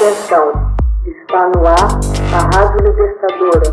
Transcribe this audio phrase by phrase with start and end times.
[0.00, 0.48] Atenção,
[1.04, 2.00] está no ar
[2.32, 3.68] a Rádio Libertadora.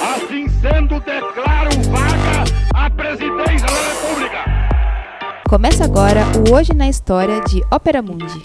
[0.00, 2.44] Assim sendo, declaro vaga
[2.74, 4.38] a presidência da República.
[5.46, 8.42] Começa agora o Hoje na História de Ópera Mundi.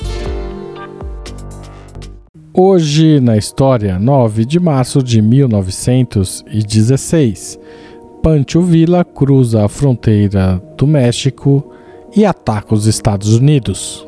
[2.53, 7.57] Hoje na história, 9 de março de 1916,
[8.21, 11.71] Pancho Villa cruza a fronteira do México
[12.17, 14.03] e ataca os Estados Unidos.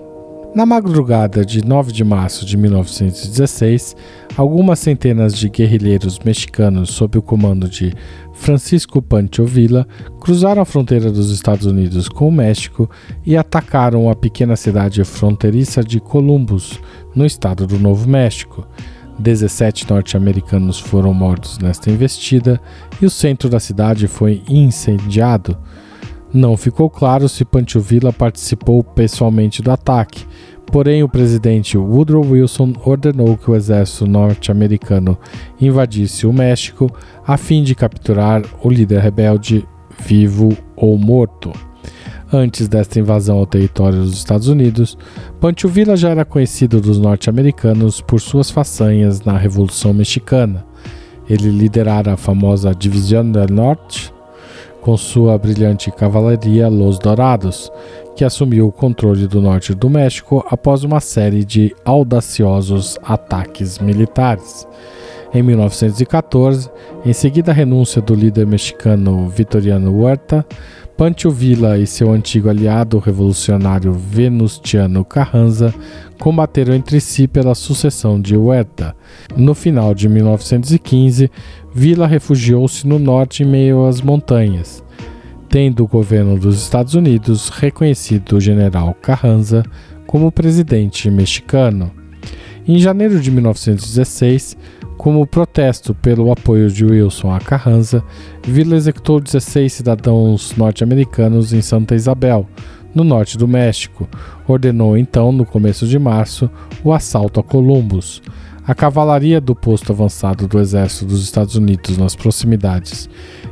[0.55, 3.95] Na madrugada de 9 de março de 1916,
[4.35, 7.93] algumas centenas de guerrilheiros mexicanos sob o comando de
[8.33, 9.87] Francisco Pancho Villa
[10.19, 12.89] cruzaram a fronteira dos Estados Unidos com o México
[13.23, 16.81] e atacaram a pequena cidade fronteiriça de Columbus,
[17.13, 18.65] no estado do Novo México.
[19.19, 22.59] 17 norte-americanos foram mortos nesta investida
[22.99, 25.55] e o centro da cidade foi incendiado.
[26.33, 27.83] Não ficou claro se Pancho
[28.17, 30.25] participou pessoalmente do ataque,
[30.67, 35.17] porém o presidente Woodrow Wilson ordenou que o exército norte-americano
[35.59, 36.91] invadisse o México
[37.25, 39.67] a fim de capturar o líder rebelde
[39.99, 41.51] vivo ou morto.
[42.31, 44.95] Antes desta invasão ao território dos Estados Unidos,
[45.39, 50.63] Pancho Villa já era conhecido dos norte-americanos por suas façanhas na Revolução Mexicana.
[51.27, 54.08] Ele liderara a famosa Divisão del Norte,
[54.81, 57.71] com sua brilhante cavalaria Los Dourados,
[58.15, 64.67] que assumiu o controle do norte do México após uma série de audaciosos ataques militares.
[65.31, 66.71] Em 1914,
[67.05, 70.43] em seguida à renúncia do líder mexicano Vitoriano Huerta,
[70.97, 75.73] Pancho Villa e seu antigo aliado revolucionário Venustiano Carranza
[76.19, 78.95] combateram entre si pela sucessão de Huerta.
[79.37, 81.29] No final de 1915,
[81.73, 84.83] Villa refugiou-se no norte em meio às montanhas,
[85.47, 89.63] tendo o governo dos Estados Unidos reconhecido o general Carranza
[90.07, 91.98] como presidente mexicano.
[92.71, 94.55] Em janeiro de 1916,
[94.95, 98.03] como protesto pelo apoio de Wilson a Carranza,
[98.43, 102.47] Villa executou 16 cidadãos norte-americanos em Santa Isabel,
[102.93, 104.07] no norte do México.
[104.47, 106.47] Ordenou então, no começo de março,
[106.83, 108.21] o assalto a Columbus.
[108.67, 113.09] A cavalaria do posto avançado do exército dos Estados Unidos nas proximidades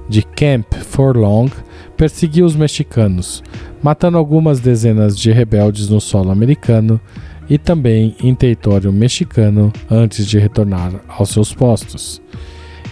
[0.07, 1.51] de Camp Forlong
[1.97, 3.43] perseguiu os mexicanos,
[3.81, 7.01] matando algumas dezenas de rebeldes no solo americano
[7.49, 12.21] e também em território mexicano antes de retornar aos seus postos.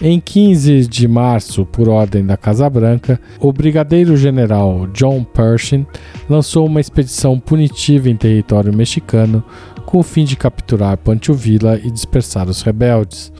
[0.00, 5.86] Em 15 de março, por ordem da Casa Branca, o brigadeiro-general John Pershing
[6.28, 9.42] lançou uma expedição punitiva em território mexicano
[9.86, 13.32] com o fim de capturar Pancho Villa e dispersar os rebeldes.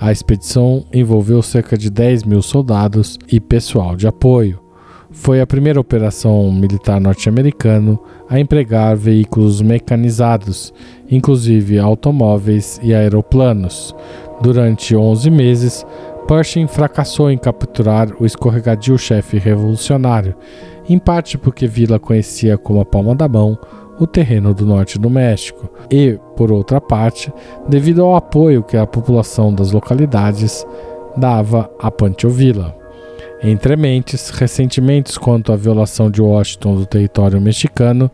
[0.00, 4.67] A expedição envolveu cerca de 10 mil soldados e pessoal de apoio
[5.10, 7.98] foi a primeira operação militar norte-americana
[8.28, 10.72] a empregar veículos mecanizados,
[11.10, 13.94] inclusive automóveis e aeroplanos.
[14.40, 15.86] Durante 11 meses,
[16.26, 20.34] Pershing fracassou em capturar o escorregadio chefe revolucionário,
[20.88, 23.58] em parte porque Villa conhecia como a palma da mão
[23.98, 27.32] o terreno do norte do México, e, por outra parte,
[27.66, 30.64] devido ao apoio que a população das localidades
[31.16, 32.77] dava a Pancho Villa.
[33.40, 38.10] Entre mentes, ressentimentos quanto à violação de Washington do território mexicano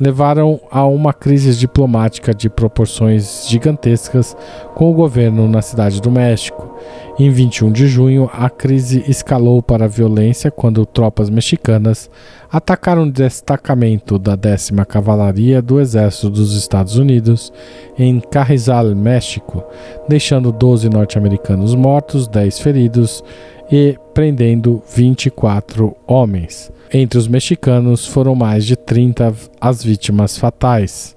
[0.00, 4.36] levaram a uma crise diplomática de proporções gigantescas
[4.74, 6.73] com o governo na cidade do México.
[7.16, 12.10] Em 21 de junho, a crise escalou para a violência quando tropas mexicanas
[12.50, 17.52] atacaram um destacamento da 10 Cavalaria do Exército dos Estados Unidos
[17.96, 19.62] em Carrizal, México,
[20.08, 23.22] deixando 12 norte-americanos mortos, 10 feridos
[23.70, 26.72] e prendendo 24 homens.
[26.92, 31.16] Entre os mexicanos foram mais de 30 as vítimas fatais.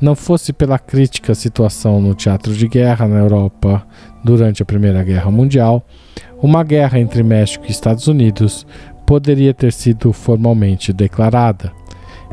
[0.00, 3.86] Não fosse pela crítica situação no teatro de guerra na Europa
[4.24, 5.84] durante a Primeira Guerra Mundial,
[6.42, 8.66] uma guerra entre México e Estados Unidos
[9.04, 11.72] poderia ter sido formalmente declarada.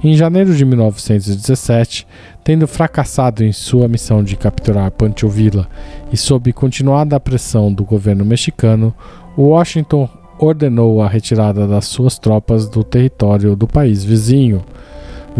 [0.03, 2.07] Em janeiro de 1917,
[2.43, 5.67] tendo fracassado em sua missão de capturar Pancho Villa
[6.13, 8.93] e sob continuada pressão do governo mexicano,
[9.35, 10.07] Washington
[10.39, 14.63] ordenou a retirada das suas tropas do território do país vizinho.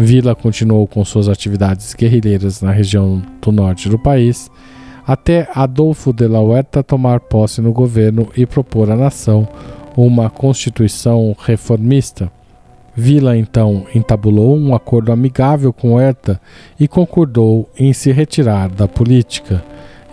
[0.00, 4.48] Villa continuou com suas atividades guerrilheiras na região do norte do país,
[5.04, 9.48] até Adolfo de la Huerta tomar posse no governo e propor à nação
[9.96, 12.30] uma constituição reformista.
[12.94, 16.40] Villa então entabulou um acordo amigável com Huerta
[16.78, 19.64] e concordou em se retirar da política.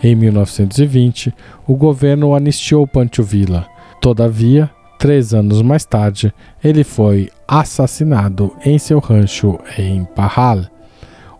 [0.02, 1.32] Em 1920,
[1.64, 3.68] o governo anistiou Pancho Villa.
[4.00, 4.68] Todavia,
[4.98, 10.62] três anos mais tarde, ele foi assassinado em seu rancho em Parral.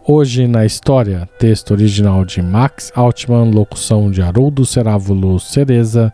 [0.04, 6.12] Hoje na história, texto original de Max Altman, locução de Haroldo Cerávulo Cereza,